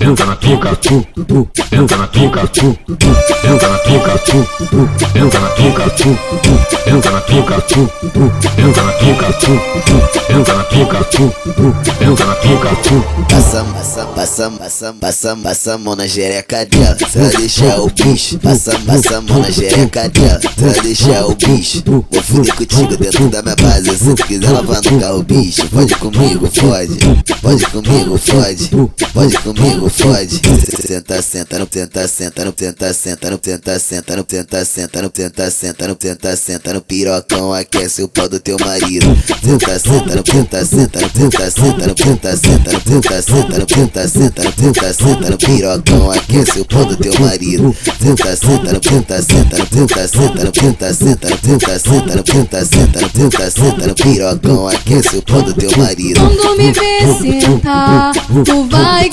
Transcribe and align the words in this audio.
entra 0.00 0.26
na 0.26 0.36
pica, 0.36 0.78
entra 1.72 1.96
na 1.96 2.06
pica, 2.06 2.40
entra 3.42 3.68
na 3.68 3.78
pica, 3.78 4.12
entra 5.14 5.40
na 5.40 5.50
pica, 5.50 5.84
entra 6.86 7.10
na 7.12 7.20
pica, 7.20 7.54
entra 8.66 8.82
na 8.82 8.90
pica, 8.92 9.36
entra 10.28 10.54
na 10.54 10.64
pica, 10.64 10.96
entra 12.00 12.26
na 12.26 12.34
pica. 12.34 12.76
Passa, 13.28 13.64
passa, 13.64 14.06
passa, 14.06 14.50
passa, 14.50 14.92
passa, 14.94 15.36
passa 15.36 15.74
a 15.74 15.78
mão 15.78 15.96
na 15.96 16.06
jereca 16.06 16.64
dela, 16.66 16.96
pra 17.12 17.28
deixar 17.38 17.80
o 17.80 17.90
bicho. 17.90 18.38
Passa, 18.38 18.78
passa 18.86 19.18
a 19.18 19.20
mão 19.20 19.38
na 19.38 19.50
jereca 19.50 20.08
dela, 20.08 20.40
pra 20.56 20.82
deixar 20.82 21.26
o 21.26 21.34
bicho. 21.34 21.82
Vou 21.86 22.04
fuder 22.22 22.54
contigo 22.54 22.96
dentro 22.96 23.28
da 23.28 23.42
minha 23.42 23.56
base, 23.56 23.96
se 23.96 24.14
tu 24.14 24.26
quiser 24.26 24.50
lavar 24.50 24.80
no 24.82 25.00
carro, 25.00 25.22
bicho. 25.22 25.66
Pode 25.68 25.94
comigo, 25.96 26.48
fode, 26.52 26.98
pode 27.42 27.66
comigo, 27.66 28.18
fode, 28.18 28.70
pode 29.12 29.38
comigo, 29.38 29.75
fode. 29.88 30.40
Senta, 30.86 31.22
senta, 31.22 31.58
não 31.58 31.66
tenta, 31.66 32.08
senta, 32.08 32.44
não 32.44 32.52
tenta, 32.52 32.92
senta, 32.92 33.30
não 33.30 33.38
tenta, 33.38 33.78
senta, 33.78 34.16
não 34.16 34.22
tenta, 34.24 34.64
senta, 34.64 35.02
não 35.02 35.08
tenta, 35.08 35.50
senta, 35.50 35.88
não 35.88 35.94
tenta, 35.94 36.36
senta 36.36 36.72
no 36.74 36.80
pirocão, 36.80 37.52
aquece 37.52 38.02
o 38.02 38.08
pau 38.08 38.28
do 38.28 38.40
teu 38.40 38.56
marido. 38.60 39.06
Tenta, 39.42 39.78
senta, 39.78 40.14
não 40.14 40.22
tenta, 40.22 40.64
senta, 40.64 41.00
não 41.00 41.08
tenta, 41.08 41.50
senta, 41.50 41.86
não 41.86 41.94
tenta, 41.94 42.36
senta, 42.36 42.72
não 42.72 42.80
tenta, 42.80 43.22
senta, 43.22 43.58
não 43.58 43.66
tenta, 43.66 44.08
senta, 44.08 44.44
não 44.44 44.52
tenta, 44.52 44.92
senta 44.92 45.30
no 45.30 45.38
pirocão, 45.38 46.10
aquece 46.10 46.60
o 46.60 46.64
pau 46.64 46.84
do 46.84 46.96
teu 46.96 47.20
marido. 47.20 47.76
Tenta, 47.98 48.36
senta, 48.36 48.72
não 48.72 48.80
tenta, 48.80 49.22
senta, 49.22 49.58
não 49.58 49.66
tenta, 49.66 50.08
senta, 50.08 50.44
não 50.44 50.52
tenta, 50.52 50.94
senta, 50.94 51.28
não 51.28 51.42
tenta, 51.42 51.78
senta, 51.78 52.14
não 52.16 52.22
tenta, 52.22 52.64
senta, 52.64 53.00
não 53.00 53.08
tenta, 53.08 53.50
senta 53.50 53.86
no 53.86 53.94
pirocão, 53.94 54.68
aquece 54.68 55.16
o 55.16 55.22
pau 55.22 55.42
do 55.42 55.54
teu 55.54 55.70
marido. 55.76 56.20
Quando 56.20 56.56
me 56.56 56.72
vê 56.72 57.40
sentar, 57.40 58.12
tu 58.44 58.68
vai 58.68 59.10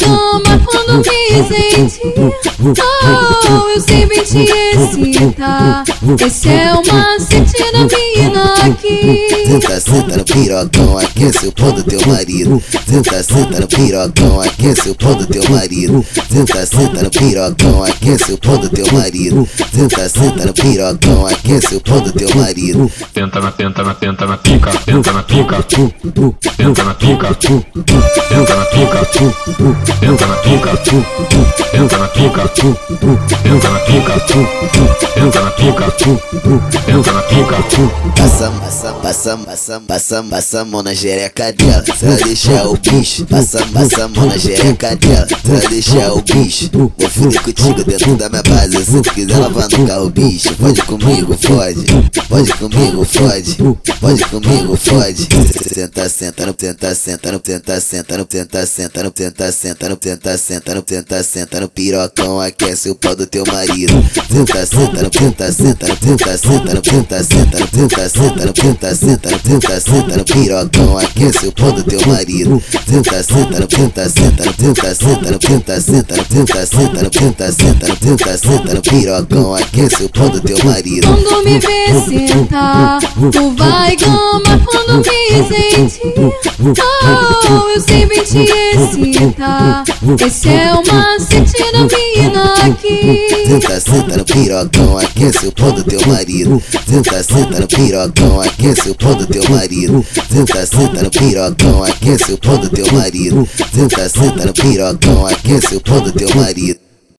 quando 0.59 1.03
sentir. 1.03 2.13
Oh, 2.59 3.69
eu 3.69 3.81
sempre 3.81 4.21
te 4.21 4.43
excitar. 4.43 5.83
Esse 6.25 6.49
é 6.49 6.73
o 6.73 6.77
macete 6.85 7.71
da 7.71 7.79
mina 7.79 8.53
aqui. 8.65 9.27
Tenta, 9.47 9.79
senta 9.79 10.17
no 10.17 10.23
pirocão, 10.23 10.97
aquece 10.97 11.47
o 11.47 11.51
pau 11.51 11.71
do 11.71 11.83
teu 11.83 11.99
marido. 12.07 12.61
Tenta, 12.85 13.23
senta 13.23 13.59
no 13.59 13.67
pirocão, 13.67 14.41
aquece 14.41 14.89
o 14.89 14.95
pau 14.95 15.15
do 15.15 15.25
teu 15.25 15.49
marido. 15.49 16.05
Tenta, 16.29 16.65
senta 16.65 17.03
no 17.03 17.09
pirocão, 17.09 17.83
aquece 17.83 18.31
o 18.31 18.37
pau 18.37 18.57
do 18.57 18.69
teu 18.69 18.85
marido. 18.93 19.49
Tenta, 19.71 20.09
senta 20.09 20.45
no 20.45 20.53
pirocão, 20.53 21.27
aquece 21.27 21.75
o 21.75 21.81
pau 21.81 22.01
do 22.01 22.11
teu 22.11 22.29
marido. 22.35 22.91
Tenta 23.13 23.39
na, 23.39 23.51
tenta 23.51 23.83
na, 23.83 23.93
tenta 23.93 24.25
na 24.25 24.37
pica, 24.37 24.71
entra 24.87 25.13
na 25.13 25.23
pica, 25.23 25.57
entra 26.59 26.83
na 26.83 26.93
pica, 26.93 27.27
entra 28.29 28.55
na 28.55 28.65
pica, 28.65 29.07
entra 30.01 30.27
na 30.27 30.35
pica, 30.35 30.42
entra 30.45 30.71
na 30.73 30.77
pica, 30.77 31.01
entra 31.73 31.97
na 31.97 32.07
pica, 32.07 32.43
entra 35.15 35.41
na 35.41 35.51
pica, 35.51 35.85
entra 36.87 37.13
na 37.13 37.21
pica. 37.21 37.63
Passa, 38.15 38.51
passa, 38.51 38.93
passa, 38.93 39.37
passa, 39.37 39.81
passa, 39.81 40.23
passa 40.23 40.61
a 40.61 40.65
mão 40.65 40.83
na 40.83 40.93
jereca 40.93 41.51
dela, 41.53 41.83
pra 41.99 42.15
deixar 42.25 42.67
o 42.67 42.77
bicho. 42.77 43.25
Passa, 43.25 43.65
passa 43.67 44.05
a 44.05 44.07
mão 44.07 44.25
na 44.25 44.37
jereca 44.37 44.95
dela, 44.95 45.27
pra 45.27 45.69
deixar 45.69 46.13
o 46.13 46.21
bicho. 46.21 46.69
Vou 46.73 47.09
fuder 47.09 47.41
contigo 47.41 47.83
dentro 47.83 48.15
da 48.15 48.29
minha 48.29 48.43
base, 48.43 48.85
se 48.85 49.01
tu 49.01 49.13
quiser 49.13 49.37
lavar 49.37 49.69
no 49.69 49.87
carro, 49.87 50.09
bicho. 50.09 50.53
Pode 50.55 50.81
comigo, 50.83 51.37
fode, 51.37 51.85
pode 52.27 52.53
comigo, 52.53 53.05
fode, 53.05 53.57
pode 53.99 54.25
comigo, 54.25 54.75
fode. 54.75 55.27
Senta, 55.73 56.09
senta, 56.09 56.45
não 56.45 56.53
tenta, 56.53 56.93
senta, 56.95 57.31
não 57.31 57.39
tenta, 57.39 57.79
senta, 57.79 58.17
não 58.17 58.25
tenta, 58.25 58.65
senta, 58.65 59.03
não 59.03 59.11
tenta, 59.11 59.51
senta, 59.51 59.89
não 59.89 59.95
tenta, 59.95 60.32
senta, 60.37 60.75
não 60.75 60.81
tenta, 60.81 61.23
senta 61.23 61.59
no 61.59 61.67
pirocão, 61.69 62.39
aquece 62.39 62.89
o 62.89 62.95
pau 62.95 63.15
do 63.15 63.25
teu 63.25 63.43
marido. 63.45 63.93
Tenta, 64.27 64.65
senta, 64.65 65.01
não 65.01 65.09
tenta, 65.09 65.51
senta, 65.51 65.87
não 65.87 65.95
tenta, 65.95 66.37
senta, 66.37 66.73
não 66.73 66.81
tenta, 66.81 67.23
senta, 67.23 67.59
não 67.59 67.67
tenta, 67.67 68.09
senta, 68.09 68.45
não 68.45 68.53
tenta, 68.53 68.95
senta, 68.95 69.31
não 69.31 69.39
tenta, 69.39 69.79
senta 69.79 70.17
no 70.17 70.25
pirocão, 70.25 70.97
aquece 70.97 71.47
o 71.47 71.51
pau 71.51 71.71
do 71.71 71.83
teu 71.83 71.99
marido. 72.07 72.63
Tenta, 72.85 73.23
senta, 73.23 73.59
não 73.59 73.67
tenta, 73.67 74.09
senta, 74.09 74.45
não 74.45 74.53
tenta, 74.53 74.95
senta, 74.95 75.31
não 75.31 75.39
tenta, 75.39 75.81
senta, 75.81 76.15
não 76.15 76.23
tenta, 76.23 76.65
senta, 76.65 77.03
não 77.03 77.09
tenta, 77.09 77.51
senta, 77.51 77.87
não 77.87 77.95
tenta, 77.95 78.37
senta 78.37 78.73
no 78.73 78.81
pirocão, 78.81 79.55
aquece 79.55 80.03
o 80.03 80.09
pau 80.09 80.29
do 80.29 80.41
teu 80.41 80.57
marido. 80.63 81.07
Quando 81.07 81.43
me 81.43 81.59
vê 81.59 82.27
sentar, 82.27 82.99
tu 83.31 83.55
vai 83.55 83.95
gama 83.95 84.61
quando 84.65 84.97
me 84.97 85.47
sentir. 85.47 86.13
Oh, 87.03 87.69
eu 87.69 87.81
sempre 87.81 88.21
te 88.21 88.39
excitar. 88.39 89.83
Esse 90.19 90.49
é 90.49 90.73
o 90.73 90.83
macete 90.85 91.71
da 91.71 91.79
mina 91.79 92.53
aqui. 92.65 93.27
Tenta, 93.47 93.79
senta 93.79 94.17
no 94.17 94.25
pirocão, 94.25 94.97
aquece 94.97 95.47
o 95.47 95.51
pau 95.51 95.71
do 95.71 95.83
teu 95.83 96.05
marido. 96.07 96.61
Tenta, 96.85 97.23
senta 97.23 97.59
no 97.59 97.67
pirocão, 97.67 98.41
aquece 98.41 98.89
o 98.89 98.95
pau 98.95 99.15
do 99.15 99.25
teu 99.25 99.49
marido. 99.49 100.05
Tenta, 100.29 100.65
senta 100.65 101.03
no 101.03 101.09
pirocão, 101.09 101.83
aquece 101.83 102.33
o 102.33 102.37
pau 102.37 102.57
do 102.57 102.69
teu 102.69 102.91
marido. 102.93 103.47
Tenta, 103.73 104.09
senta 104.09 104.45
no 104.45 104.53
pirocão, 104.53 105.25
aquece 105.25 105.75
o 105.75 105.81
pau 105.81 106.01
do 106.01 106.11
teu 106.11 106.29
marido. 106.35 106.82